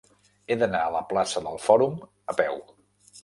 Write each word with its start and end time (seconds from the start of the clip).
He 0.45 0.55
d'anar 0.61 0.79
a 0.85 0.93
la 0.95 1.01
plaça 1.11 1.43
del 1.49 1.61
Fòrum 1.65 1.93
a 2.33 2.37
peu. 2.41 2.57